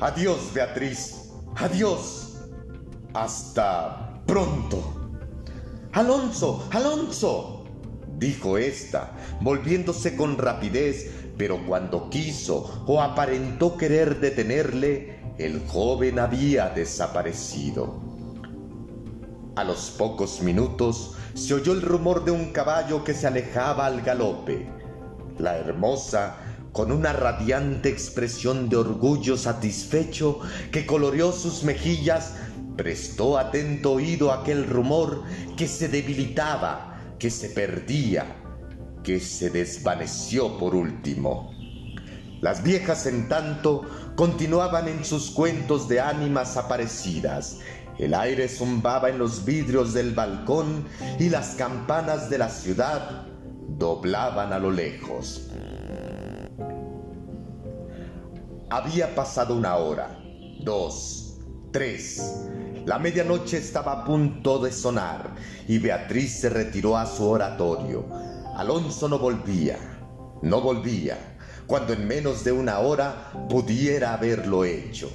Adiós, 0.00 0.50
Beatriz, 0.54 1.30
adiós. 1.56 2.38
Hasta 3.12 4.22
pronto. 4.26 5.10
Alonso, 5.92 6.66
Alonso 6.72 7.63
dijo 8.18 8.58
ésta, 8.58 9.12
volviéndose 9.40 10.16
con 10.16 10.38
rapidez, 10.38 11.10
pero 11.36 11.64
cuando 11.66 12.08
quiso 12.10 12.84
o 12.86 13.02
aparentó 13.02 13.76
querer 13.76 14.20
detenerle, 14.20 15.18
el 15.38 15.66
joven 15.66 16.18
había 16.18 16.68
desaparecido. 16.70 18.00
A 19.56 19.64
los 19.64 19.90
pocos 19.90 20.40
minutos 20.42 21.12
se 21.34 21.54
oyó 21.54 21.72
el 21.72 21.82
rumor 21.82 22.24
de 22.24 22.30
un 22.30 22.52
caballo 22.52 23.04
que 23.04 23.14
se 23.14 23.26
alejaba 23.26 23.86
al 23.86 24.02
galope. 24.02 24.68
La 25.38 25.56
hermosa, 25.56 26.36
con 26.72 26.92
una 26.92 27.12
radiante 27.12 27.88
expresión 27.88 28.68
de 28.68 28.76
orgullo 28.76 29.36
satisfecho 29.36 30.40
que 30.70 30.86
coloreó 30.86 31.32
sus 31.32 31.64
mejillas, 31.64 32.34
prestó 32.76 33.38
atento 33.38 33.92
oído 33.92 34.32
a 34.32 34.40
aquel 34.40 34.66
rumor 34.66 35.22
que 35.56 35.68
se 35.68 35.88
debilitaba 35.88 36.93
que 37.24 37.30
se 37.30 37.48
perdía, 37.48 38.26
que 39.02 39.18
se 39.18 39.48
desvaneció 39.48 40.58
por 40.58 40.74
último. 40.74 41.50
Las 42.42 42.62
viejas, 42.62 43.06
en 43.06 43.30
tanto, 43.30 43.80
continuaban 44.14 44.88
en 44.88 45.06
sus 45.06 45.30
cuentos 45.30 45.88
de 45.88 46.02
ánimas 46.02 46.58
aparecidas. 46.58 47.60
El 47.98 48.12
aire 48.12 48.46
zumbaba 48.46 49.08
en 49.08 49.16
los 49.16 49.42
vidrios 49.46 49.94
del 49.94 50.12
balcón 50.12 50.86
y 51.18 51.30
las 51.30 51.54
campanas 51.54 52.28
de 52.28 52.36
la 52.36 52.50
ciudad 52.50 53.26
doblaban 53.68 54.52
a 54.52 54.58
lo 54.58 54.70
lejos. 54.70 55.48
Había 58.68 59.14
pasado 59.14 59.56
una 59.56 59.76
hora, 59.76 60.20
dos, 60.60 61.38
tres. 61.72 62.50
La 62.86 62.98
medianoche 62.98 63.56
estaba 63.56 63.92
a 63.92 64.04
punto 64.04 64.58
de 64.58 64.70
sonar 64.70 65.34
y 65.66 65.78
Beatriz 65.78 66.40
se 66.40 66.50
retiró 66.50 66.98
a 66.98 67.06
su 67.06 67.26
oratorio. 67.26 68.04
Alonso 68.56 69.08
no 69.08 69.18
volvía, 69.18 69.78
no 70.42 70.60
volvía, 70.60 71.16
cuando 71.66 71.94
en 71.94 72.06
menos 72.06 72.44
de 72.44 72.52
una 72.52 72.80
hora 72.80 73.32
pudiera 73.48 74.12
haberlo 74.12 74.66
hecho. 74.66 75.10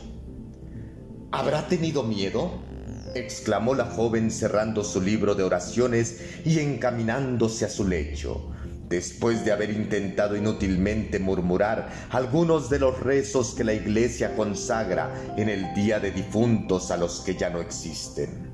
¿Habrá 1.32 1.68
tenido 1.68 2.02
miedo? 2.02 2.68
exclamó 3.14 3.76
la 3.76 3.86
joven 3.86 4.32
cerrando 4.32 4.84
su 4.84 5.02
libro 5.02 5.36
de 5.36 5.44
oraciones 5.44 6.22
y 6.46 6.60
encaminándose 6.60 7.66
a 7.66 7.70
su 7.70 7.88
lecho 7.88 8.49
después 8.90 9.46
de 9.46 9.52
haber 9.52 9.70
intentado 9.70 10.36
inútilmente 10.36 11.20
murmurar 11.20 11.90
algunos 12.10 12.70
de 12.70 12.80
los 12.80 13.00
rezos 13.00 13.54
que 13.54 13.64
la 13.64 13.74
iglesia 13.74 14.36
consagra 14.36 15.14
en 15.38 15.48
el 15.48 15.74
día 15.76 16.00
de 16.00 16.12
difuntos 16.12 16.90
a 16.90 16.98
los 16.98 17.22
que 17.22 17.36
ya 17.36 17.52
no 17.52 17.62
existen. 17.62 18.52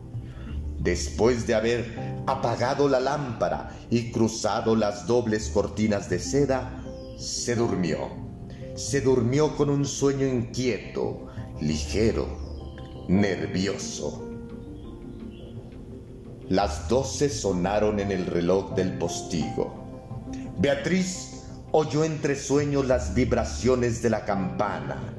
Después 0.77 1.47
de 1.47 1.55
haber 1.55 1.95
apagado 2.27 2.89
la 2.89 2.99
lámpara 2.99 3.75
y 3.89 4.11
cruzado 4.11 4.75
las 4.75 5.07
dobles 5.07 5.49
cortinas 5.49 6.09
de 6.09 6.19
seda, 6.19 6.83
se 7.17 7.55
durmió. 7.55 8.09
Se 8.75 8.99
durmió 8.99 9.55
con 9.55 9.69
un 9.69 9.85
sueño 9.85 10.27
inquieto, 10.27 11.27
ligero, 11.61 12.27
nervioso. 13.07 14.27
Las 16.49 16.89
doce 16.89 17.29
sonaron 17.29 17.99
en 17.99 18.11
el 18.11 18.25
reloj 18.25 18.75
del 18.75 18.97
postigo. 18.97 19.84
Beatriz 20.57 21.43
oyó 21.71 22.05
entre 22.05 22.35
sueños 22.35 22.85
las 22.85 23.13
vibraciones 23.13 24.01
de 24.01 24.09
la 24.09 24.23
campana, 24.23 25.13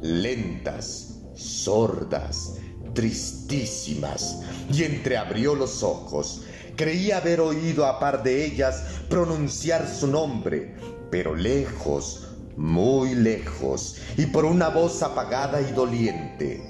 lentas, 0.00 1.20
sordas, 1.34 2.56
tristísimas, 2.94 4.42
y 4.72 4.84
entreabrió 4.84 5.54
los 5.54 5.82
ojos. 5.82 6.42
Creía 6.76 7.18
haber 7.18 7.40
oído 7.40 7.84
a 7.84 7.98
par 7.98 8.22
de 8.22 8.46
ellas 8.46 8.82
pronunciar 9.10 9.86
su 9.86 10.06
nombre, 10.06 10.76
pero 11.10 11.34
lejos, 11.34 12.28
muy 12.56 13.14
lejos, 13.14 13.98
y 14.16 14.26
por 14.26 14.46
una 14.46 14.68
voz 14.68 15.02
apagada 15.02 15.60
y 15.60 15.72
doliente. 15.72 16.62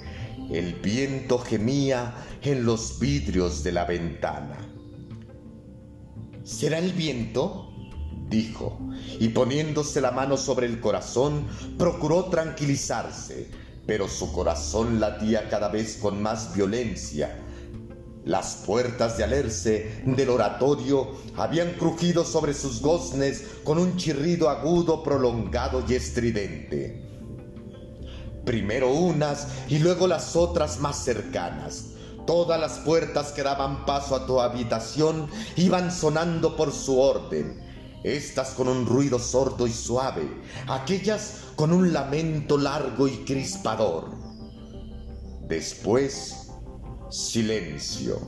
El 0.51 0.75
viento 0.75 1.39
gemía 1.39 2.15
en 2.43 2.65
los 2.65 2.99
vidrios 2.99 3.63
de 3.63 3.73
la 3.73 3.85
ventana. 3.85 4.57
¿Será 6.43 6.79
el 6.79 6.93
viento? 6.93 7.68
Dijo, 8.29 8.79
y 9.19 9.29
poniéndose 9.29 10.01
la 10.01 10.11
mano 10.11 10.37
sobre 10.37 10.67
el 10.67 10.81
corazón, 10.81 11.47
procuró 11.79 12.25
tranquilizarse, 12.25 13.51
pero 13.87 14.09
su 14.09 14.33
corazón 14.33 15.01
latía 15.01 15.49
cada 15.49 15.69
vez 15.69 15.97
con 15.97 16.23
más 16.23 16.55
violencia. 16.55 17.45
Las 18.25 18.57
puertas 18.67 19.17
de 19.17 19.25
alerce 19.25 20.03
del 20.05 20.29
oratorio 20.29 21.13
habían 21.37 21.73
crujido 21.75 22.25
sobre 22.25 22.53
sus 22.53 22.83
goznes 22.83 23.45
con 23.65 23.79
un 23.79 23.97
chirrido 23.97 24.51
agudo, 24.51 25.03
prolongado 25.03 25.83
y 25.89 25.95
estridente. 25.95 27.07
Primero 28.45 28.93
unas 28.93 29.49
y 29.69 29.79
luego 29.79 30.07
las 30.07 30.37
otras 30.37 30.81
más 30.81 31.03
cercanas. 31.03 31.93
Todas 32.27 32.61
las 32.61 32.79
puertas 32.81 33.33
que 33.33 33.43
daban 33.43 33.87
paso 33.87 34.15
a 34.15 34.27
tu 34.27 34.39
habitación 34.39 35.29
iban 35.57 35.91
sonando 35.91 36.57
por 36.57 36.73
su 36.73 37.01
orden 37.01 37.68
estas 38.05 38.51
con 38.51 38.69
un 38.69 38.87
ruido 38.87 39.19
sordo 39.19 39.67
y 39.67 39.73
suave, 39.73 40.29
aquellas 40.69 41.43
con 41.57 41.73
un 41.73 41.93
lamento 41.93 42.57
largo 42.57 43.09
y 43.09 43.25
crispador. 43.25 44.11
Después, 45.49 46.51
silencio, 47.11 48.21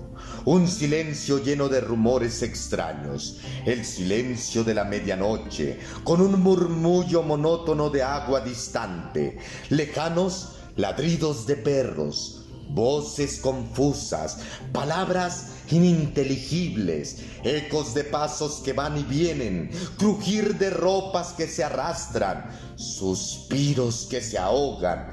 un 0.44 0.66
silencio 0.66 1.38
lleno 1.38 1.68
de 1.68 1.80
rumores 1.80 2.42
extraños, 2.42 3.38
el 3.66 3.84
silencio 3.84 4.64
de 4.64 4.74
la 4.74 4.84
medianoche, 4.84 5.78
con 6.02 6.20
un 6.20 6.40
murmullo 6.42 7.22
monótono 7.22 7.90
de 7.90 8.02
agua 8.02 8.40
distante, 8.40 9.38
lejanos 9.68 10.56
ladridos 10.76 11.46
de 11.46 11.56
perros, 11.56 12.46
voces 12.70 13.38
confusas, 13.40 14.38
palabras 14.72 15.59
ininteligibles, 15.72 17.18
ecos 17.44 17.94
de 17.94 18.04
pasos 18.04 18.60
que 18.64 18.72
van 18.72 18.98
y 18.98 19.02
vienen, 19.02 19.70
crujir 19.98 20.58
de 20.58 20.70
ropas 20.70 21.32
que 21.32 21.46
se 21.46 21.64
arrastran, 21.64 22.46
suspiros 22.76 24.06
que 24.10 24.20
se 24.20 24.38
ahogan, 24.38 25.08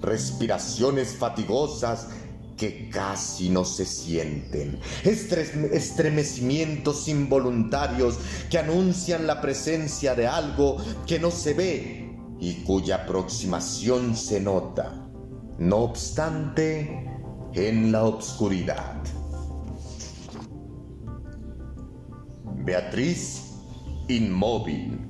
respiraciones 0.00 1.16
fatigosas 1.16 2.08
que 2.56 2.90
casi 2.90 3.50
no 3.50 3.64
se 3.64 3.84
sienten, 3.84 4.80
estremecimientos 5.04 7.08
involuntarios 7.08 8.16
que 8.50 8.58
anuncian 8.58 9.26
la 9.26 9.40
presencia 9.40 10.14
de 10.14 10.26
algo 10.26 10.76
que 11.06 11.18
no 11.18 11.30
se 11.30 11.54
ve 11.54 12.16
y 12.40 12.54
cuya 12.64 13.04
aproximación 13.04 14.16
se 14.16 14.40
nota 14.40 15.04
no 15.58 15.78
obstante, 15.78 17.04
en 17.52 17.90
la 17.90 18.04
obscuridad. 18.04 19.02
Beatriz, 22.68 23.54
inmóvil, 24.08 25.00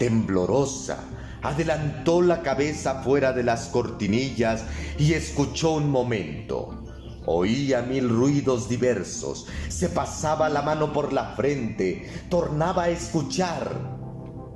temblorosa, 0.00 0.98
adelantó 1.42 2.20
la 2.20 2.42
cabeza 2.42 3.04
fuera 3.04 3.32
de 3.32 3.44
las 3.44 3.66
cortinillas 3.66 4.64
y 4.98 5.12
escuchó 5.12 5.74
un 5.74 5.88
momento. 5.88 6.82
Oía 7.24 7.82
mil 7.82 8.08
ruidos 8.08 8.68
diversos, 8.68 9.46
se 9.68 9.90
pasaba 9.90 10.48
la 10.48 10.62
mano 10.62 10.92
por 10.92 11.12
la 11.12 11.36
frente, 11.36 12.10
tornaba 12.28 12.82
a 12.82 12.88
escuchar. 12.88 13.70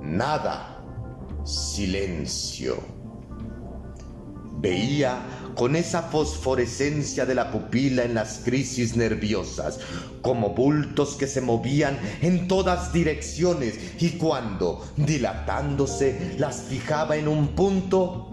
Nada. 0.01 0.83
Silencio. 1.45 2.75
Veía 4.59 5.21
con 5.59 5.75
esa 5.75 6.03
fosforescencia 6.03 7.25
de 7.25 7.35
la 7.35 7.51
pupila 7.51 8.05
en 8.05 8.13
las 8.13 8.39
crisis 8.45 8.95
nerviosas, 8.95 9.81
como 10.21 10.51
bultos 10.51 11.15
que 11.15 11.27
se 11.27 11.41
movían 11.41 11.99
en 12.21 12.47
todas 12.47 12.93
direcciones 12.93 13.77
y 13.99 14.11
cuando, 14.11 14.87
dilatándose, 14.95 16.37
las 16.37 16.61
fijaba 16.61 17.17
en 17.17 17.27
un 17.27 17.49
punto, 17.49 18.29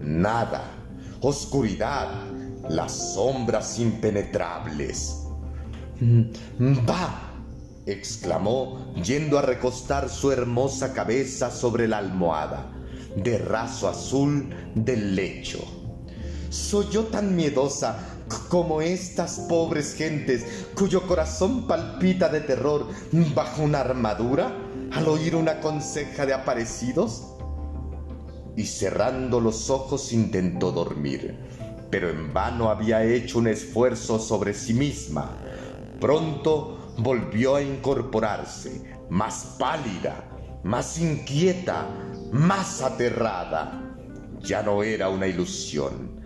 nada, 0.00 0.70
oscuridad, 1.20 2.10
las 2.68 3.12
sombras 3.14 3.80
impenetrables. 3.80 5.24
¡Va! 6.88 7.34
exclamó, 7.86 8.94
yendo 9.02 9.36
a 9.36 9.42
recostar 9.42 10.08
su 10.08 10.30
hermosa 10.30 10.92
cabeza 10.92 11.50
sobre 11.50 11.88
la 11.88 11.98
almohada, 11.98 12.70
de 13.16 13.36
raso 13.38 13.88
azul 13.88 14.48
del 14.76 15.16
lecho. 15.16 15.77
¿Soy 16.50 16.88
yo 16.90 17.04
tan 17.04 17.36
miedosa 17.36 17.98
como 18.48 18.80
estas 18.80 19.40
pobres 19.50 19.94
gentes 19.94 20.64
cuyo 20.74 21.06
corazón 21.06 21.66
palpita 21.66 22.30
de 22.30 22.40
terror 22.40 22.86
bajo 23.34 23.62
una 23.62 23.80
armadura 23.80 24.56
al 24.92 25.08
oír 25.08 25.36
una 25.36 25.60
conseja 25.60 26.24
de 26.24 26.32
aparecidos? 26.32 27.34
Y 28.56 28.64
cerrando 28.64 29.40
los 29.40 29.68
ojos 29.68 30.10
intentó 30.14 30.72
dormir, 30.72 31.38
pero 31.90 32.08
en 32.08 32.32
vano 32.32 32.70
había 32.70 33.04
hecho 33.04 33.38
un 33.40 33.48
esfuerzo 33.48 34.18
sobre 34.18 34.54
sí 34.54 34.72
misma. 34.72 35.36
Pronto 36.00 36.94
volvió 36.96 37.56
a 37.56 37.62
incorporarse, 37.62 38.96
más 39.10 39.56
pálida, 39.58 40.24
más 40.64 40.98
inquieta, 40.98 41.86
más 42.32 42.80
aterrada. 42.80 43.84
Ya 44.40 44.62
no 44.62 44.82
era 44.82 45.10
una 45.10 45.26
ilusión 45.26 46.18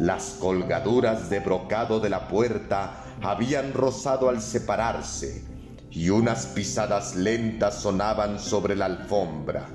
las 0.00 0.36
colgaduras 0.40 1.28
de 1.28 1.40
brocado 1.40 2.00
de 2.00 2.08
la 2.08 2.26
puerta 2.26 3.04
habían 3.20 3.74
rozado 3.74 4.30
al 4.30 4.40
separarse 4.40 5.44
y 5.90 6.08
unas 6.08 6.46
pisadas 6.46 7.16
lentas 7.16 7.82
sonaban 7.82 8.38
sobre 8.38 8.76
la 8.76 8.86
alfombra. 8.86 9.68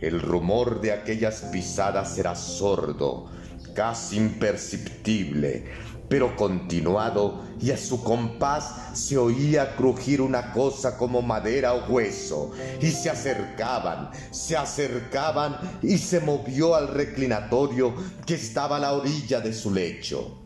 El 0.00 0.20
rumor 0.20 0.82
de 0.82 0.92
aquellas 0.92 1.42
pisadas 1.50 2.18
era 2.18 2.34
sordo, 2.34 3.30
casi 3.74 4.18
imperceptible, 4.18 5.64
pero 6.08 6.36
continuado 6.36 7.42
y 7.60 7.70
a 7.70 7.78
su 7.78 8.02
compás 8.02 8.98
se 8.98 9.16
oía 9.16 9.74
crujir 9.76 10.20
una 10.20 10.52
cosa 10.52 10.96
como 10.96 11.22
madera 11.22 11.74
o 11.74 11.86
hueso, 11.86 12.52
y 12.80 12.90
se 12.90 13.10
acercaban, 13.10 14.10
se 14.30 14.56
acercaban 14.56 15.56
y 15.82 15.98
se 15.98 16.20
movió 16.20 16.74
al 16.74 16.88
reclinatorio 16.88 17.94
que 18.26 18.34
estaba 18.34 18.76
a 18.76 18.80
la 18.80 18.92
orilla 18.92 19.40
de 19.40 19.52
su 19.52 19.72
lecho. 19.72 20.40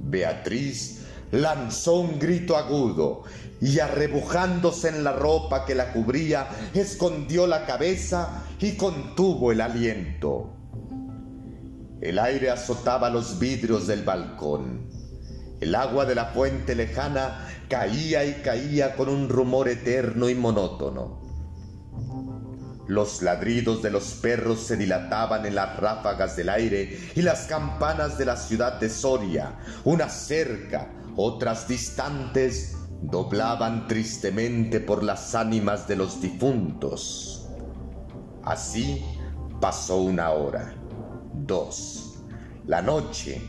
Beatriz 0.00 1.00
lanzó 1.32 2.00
un 2.00 2.18
grito 2.18 2.56
agudo 2.56 3.24
y 3.60 3.78
arrebujándose 3.78 4.88
en 4.88 5.02
la 5.02 5.12
ropa 5.12 5.64
que 5.64 5.74
la 5.74 5.92
cubría, 5.92 6.48
escondió 6.74 7.46
la 7.46 7.66
cabeza 7.66 8.44
y 8.60 8.72
contuvo 8.72 9.52
el 9.52 9.60
aliento. 9.60 10.55
El 12.00 12.18
aire 12.18 12.50
azotaba 12.50 13.08
los 13.08 13.38
vidrios 13.38 13.86
del 13.86 14.02
balcón. 14.02 14.90
El 15.60 15.74
agua 15.74 16.04
de 16.04 16.14
la 16.14 16.26
fuente 16.26 16.74
lejana 16.74 17.48
caía 17.70 18.22
y 18.26 18.34
caía 18.42 18.94
con 18.96 19.08
un 19.08 19.30
rumor 19.30 19.68
eterno 19.68 20.28
y 20.28 20.34
monótono. 20.34 21.24
Los 22.86 23.22
ladridos 23.22 23.82
de 23.82 23.90
los 23.90 24.12
perros 24.12 24.60
se 24.60 24.76
dilataban 24.76 25.46
en 25.46 25.54
las 25.54 25.78
ráfagas 25.78 26.36
del 26.36 26.50
aire 26.50 26.98
y 27.14 27.22
las 27.22 27.46
campanas 27.46 28.18
de 28.18 28.26
la 28.26 28.36
ciudad 28.36 28.78
de 28.78 28.90
Soria, 28.90 29.58
unas 29.84 30.12
cerca, 30.12 30.92
otras 31.16 31.66
distantes, 31.66 32.76
doblaban 33.00 33.88
tristemente 33.88 34.80
por 34.80 35.02
las 35.02 35.34
ánimas 35.34 35.88
de 35.88 35.96
los 35.96 36.20
difuntos. 36.20 37.48
Así 38.44 39.02
pasó 39.60 39.96
una 39.96 40.30
hora 40.30 40.85
dos. 41.36 42.18
La 42.66 42.82
noche, 42.82 43.40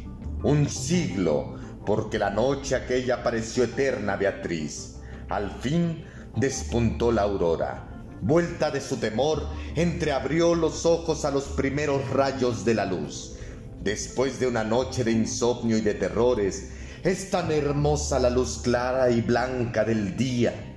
un 0.44 0.70
siglo, 0.70 1.56
porque 1.86 2.20
la 2.20 2.30
noche 2.30 2.76
aquella 2.76 3.24
pareció 3.24 3.64
eterna, 3.64 4.16
Beatriz. 4.16 4.98
Al 5.30 5.52
fin 5.52 6.04
despuntó 6.36 7.12
la 7.12 7.24
aurora. 7.24 7.88
Vuelta 8.22 8.72
de 8.72 8.82
su 8.82 8.98
temor, 8.98 9.48
entreabrió 9.76 10.56
los 10.56 10.86
ojos 10.86 11.24
a 11.26 11.32
los 11.32 11.46
primeros 11.46 12.10
rayos 12.10 12.66
de 12.66 12.74
la 12.74 12.86
luz. 12.86 13.36
Después 13.82 14.40
de 14.40 14.48
una 14.48 14.64
noche 14.64 15.04
de 15.04 15.12
insomnio 15.12 15.78
y 15.78 15.82
de 15.82 15.94
terrores, 15.94 16.72
es 17.04 17.30
tan 17.30 17.52
hermosa 17.52 18.20
la 18.20 18.30
luz 18.30 18.60
clara 18.64 19.10
y 19.10 19.22
blanca 19.22 19.86
del 19.86 20.18
día 20.18 20.77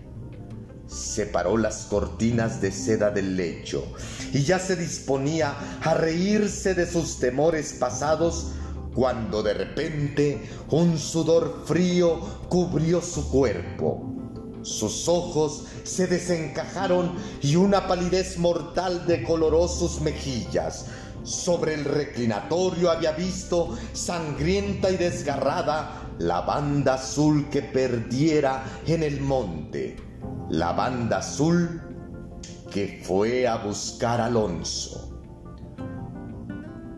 separó 0.91 1.57
las 1.57 1.85
cortinas 1.85 2.61
de 2.61 2.73
seda 2.73 3.11
del 3.11 3.37
lecho 3.37 3.85
y 4.33 4.43
ya 4.43 4.59
se 4.59 4.77
disponía 4.77 5.55
a 5.83 5.95
reírse 5.95 6.75
de 6.75 6.91
sus 6.91 7.19
temores 7.19 7.75
pasados 7.75 8.49
cuando 8.95 9.43
de 9.43 9.55
repente 9.55 10.43
un 10.71 10.99
sudor 10.99 11.63
frío 11.65 12.19
cubrió 12.49 13.01
su 13.01 13.31
cuerpo. 13.31 14.05
Sus 14.63 15.09
ojos 15.09 15.65
se 15.85 16.07
desencajaron 16.07 17.15
y 17.41 17.57
una 17.57 17.87
palidez 17.87 18.37
mortal 18.37 19.07
decoloró 19.07 19.69
sus 19.69 20.01
mejillas. 20.01 20.87
Sobre 21.23 21.75
el 21.75 21.85
reclinatorio 21.85 22.91
había 22.91 23.13
visto, 23.13 23.79
sangrienta 23.93 24.91
y 24.91 24.97
desgarrada, 24.97 26.15
la 26.19 26.43
banda 26.43 26.95
azul 26.95 27.49
que 27.49 27.63
perdiera 27.63 28.65
en 28.87 29.03
el 29.03 29.21
monte 29.21 30.10
la 30.49 30.73
banda 30.73 31.19
azul 31.19 31.81
que 32.71 33.01
fue 33.03 33.47
a 33.47 33.57
buscar 33.57 34.21
Alonso. 34.21 35.07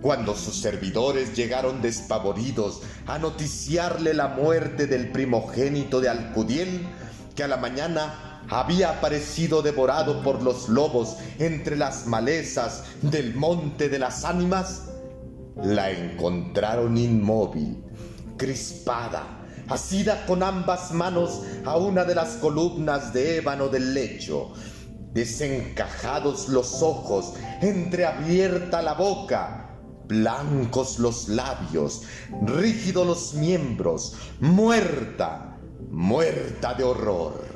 Cuando 0.00 0.34
sus 0.34 0.56
servidores 0.60 1.36
llegaron 1.36 1.80
despavoridos 1.80 2.82
a 3.06 3.18
noticiarle 3.18 4.14
la 4.14 4.28
muerte 4.28 4.86
del 4.86 5.12
primogénito 5.12 6.00
de 6.00 6.08
Alcudiel, 6.08 6.86
que 7.36 7.44
a 7.44 7.48
la 7.48 7.56
mañana 7.56 8.42
había 8.48 8.90
aparecido 8.90 9.62
devorado 9.62 10.22
por 10.22 10.42
los 10.42 10.68
lobos 10.68 11.16
entre 11.38 11.76
las 11.76 12.06
malezas 12.06 12.84
del 13.00 13.34
monte 13.34 13.88
de 13.88 13.98
las 13.98 14.24
ánimas, 14.24 14.88
la 15.62 15.90
encontraron 15.90 16.96
inmóvil, 16.96 17.84
crispada, 18.36 19.41
asida 19.72 20.26
con 20.26 20.42
ambas 20.42 20.92
manos 20.92 21.40
a 21.64 21.76
una 21.76 22.04
de 22.04 22.14
las 22.14 22.36
columnas 22.36 23.12
de 23.12 23.38
ébano 23.38 23.68
del 23.68 23.94
lecho, 23.94 24.52
desencajados 25.12 26.48
los 26.48 26.82
ojos, 26.82 27.34
entreabierta 27.60 28.82
la 28.82 28.94
boca, 28.94 29.78
blancos 30.06 30.98
los 30.98 31.28
labios, 31.28 32.02
rígidos 32.46 33.06
los 33.06 33.34
miembros, 33.34 34.16
muerta, 34.40 35.58
muerta 35.90 36.74
de 36.74 36.84
horror. 36.84 37.51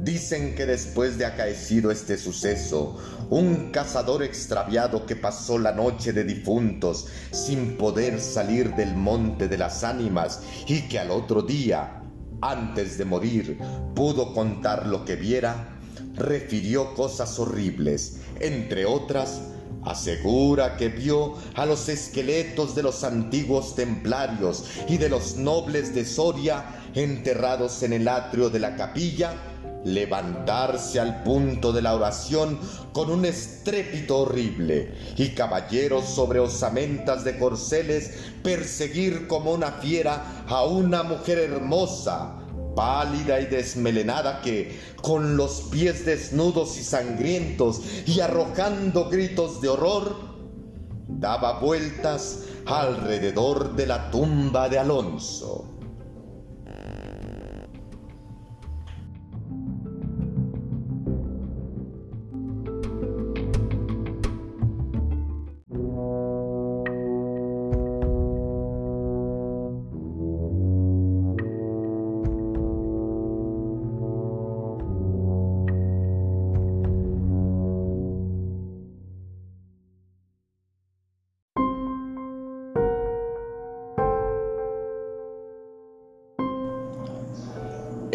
Dicen 0.00 0.54
que 0.54 0.64
después 0.64 1.18
de 1.18 1.26
acaecido 1.26 1.90
este 1.90 2.16
suceso, 2.18 2.96
un 3.30 3.72
cazador 3.72 4.22
extraviado 4.22 5.04
que 5.06 5.16
pasó 5.16 5.58
la 5.58 5.72
noche 5.72 6.12
de 6.12 6.22
difuntos 6.22 7.08
sin 7.32 7.76
poder 7.76 8.20
salir 8.20 8.76
del 8.76 8.94
monte 8.94 9.48
de 9.48 9.58
las 9.58 9.82
ánimas 9.82 10.40
y 10.68 10.82
que 10.82 11.00
al 11.00 11.10
otro 11.10 11.42
día, 11.42 12.04
antes 12.40 12.96
de 12.96 13.06
morir, 13.06 13.58
pudo 13.96 14.32
contar 14.34 14.86
lo 14.86 15.04
que 15.04 15.16
viera, 15.16 15.76
refirió 16.14 16.94
cosas 16.94 17.36
horribles, 17.40 18.18
entre 18.38 18.86
otras, 18.86 19.40
asegura 19.84 20.76
que 20.76 20.90
vio 20.90 21.34
a 21.54 21.66
los 21.66 21.88
esqueletos 21.88 22.76
de 22.76 22.84
los 22.84 23.02
antiguos 23.02 23.74
templarios 23.74 24.64
y 24.88 24.96
de 24.96 25.08
los 25.08 25.36
nobles 25.36 25.92
de 25.92 26.04
Soria 26.04 26.64
enterrados 26.94 27.82
en 27.82 27.92
el 27.92 28.06
atrio 28.06 28.48
de 28.48 28.60
la 28.60 28.76
capilla 28.76 29.47
levantarse 29.84 31.00
al 31.00 31.22
punto 31.22 31.72
de 31.72 31.82
la 31.82 31.94
oración 31.94 32.58
con 32.92 33.10
un 33.10 33.24
estrépito 33.24 34.20
horrible, 34.20 34.94
y 35.16 35.30
caballeros 35.30 36.04
sobre 36.04 36.40
osamentas 36.40 37.24
de 37.24 37.38
corceles 37.38 38.12
perseguir 38.42 39.26
como 39.26 39.52
una 39.52 39.72
fiera 39.72 40.44
a 40.48 40.64
una 40.64 41.02
mujer 41.02 41.38
hermosa, 41.38 42.34
pálida 42.74 43.40
y 43.40 43.46
desmelenada 43.46 44.40
que, 44.40 44.78
con 45.02 45.36
los 45.36 45.62
pies 45.70 46.04
desnudos 46.04 46.78
y 46.78 46.84
sangrientos 46.84 47.80
y 48.06 48.20
arrojando 48.20 49.08
gritos 49.08 49.60
de 49.60 49.68
horror, 49.68 50.16
daba 51.08 51.58
vueltas 51.60 52.44
alrededor 52.66 53.74
de 53.74 53.86
la 53.86 54.10
tumba 54.10 54.68
de 54.68 54.78
Alonso. 54.78 55.77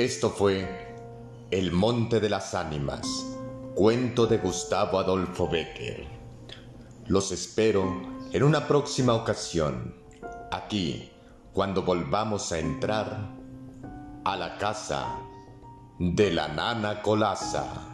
Esto 0.03 0.31
fue 0.31 0.67
El 1.49 1.71
Monte 1.71 2.19
de 2.19 2.27
las 2.27 2.55
Ánimas, 2.55 3.07
cuento 3.73 4.27
de 4.27 4.37
Gustavo 4.37 4.99
Adolfo 4.99 5.47
Becker. 5.47 6.05
Los 7.07 7.31
espero 7.31 8.01
en 8.33 8.43
una 8.43 8.67
próxima 8.67 9.13
ocasión, 9.13 9.95
aquí, 10.51 11.09
cuando 11.53 11.83
volvamos 11.83 12.51
a 12.51 12.59
entrar 12.59 13.29
a 14.25 14.35
la 14.35 14.57
casa 14.57 15.19
de 15.97 16.33
la 16.33 16.49
nana 16.49 17.01
Colasa. 17.01 17.92